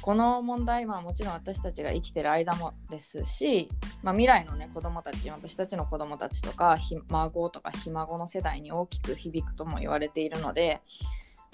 [0.00, 3.70] この問題はもちろん私たちが生きてる間もですし、
[4.02, 10.82] まあ、未来のね子供たち私たちの子供たちとかひ孫とかひ孫の世代に大きく響くとも言われているので、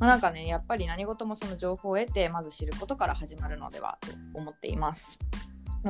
[0.01, 5.19] まあ、なんかねやっぱり何事もその情報を得てまず知ることから始まるのではと思っています。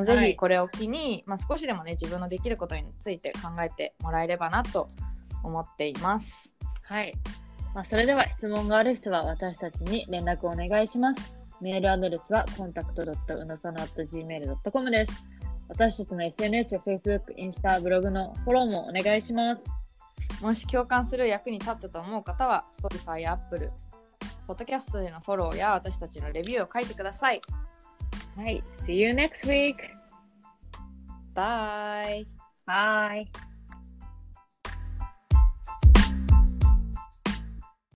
[0.05, 4.89] ぜひこれを機に、まあ、少しでもね自分のできることについて考えてもらえればなと
[5.43, 6.53] 思っています。
[6.83, 7.15] はい
[7.75, 11.39] まあ、それでは質問がある人は私たちに連絡をお願いします。
[11.61, 15.13] メールアドレスは contact.unosano.gmail.com です。
[15.69, 19.63] 私たちの SNS、Facebook、インスタ、ブログのフォローもお願いします。
[20.43, 23.71] もし共感する役に立ったと思う方は Spotify や Apple、
[24.51, 27.41] ポッドキャストでのフォローや私たちのレビューを書いてください。
[28.37, 28.61] はい。
[28.85, 29.77] See you next week!
[31.37, 32.27] Bye!
[32.67, 33.50] Bye!